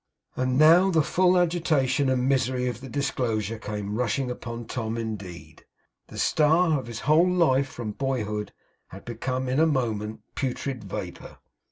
And 0.35 0.57
now 0.57 0.89
the 0.89 1.03
full 1.03 1.37
agitation 1.37 2.09
and 2.09 2.27
misery 2.27 2.65
of 2.67 2.81
the 2.81 2.89
disclosure 2.89 3.59
came 3.59 3.93
rushing 3.99 4.31
upon 4.31 4.65
Tom 4.65 4.97
indeed. 4.97 5.63
The 6.07 6.17
star 6.17 6.79
of 6.79 6.87
his 6.87 7.01
whole 7.01 7.29
life 7.29 7.67
from 7.69 7.91
boyhood 7.91 8.51
had 8.87 9.05
become, 9.05 9.47
in 9.47 9.59
a 9.59 9.67
moment, 9.67 10.21
putrid 10.33 10.85
vapour. 10.85 11.37